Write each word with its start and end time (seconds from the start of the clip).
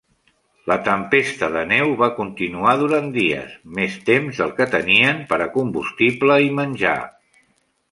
La 0.69 0.75
tempesta 0.85 1.49
de 1.55 1.61
neu 1.71 1.91
va 1.99 2.07
continuar 2.21 2.73
durant 2.79 3.13
dies, 3.19 3.53
més 3.81 3.99
temps 4.09 4.41
del 4.43 4.57
que 4.61 4.69
tenien 4.73 5.23
per 5.35 5.41
a 5.47 5.51
combustible 5.61 6.41
i 6.49 6.53
menjar. 6.65 6.99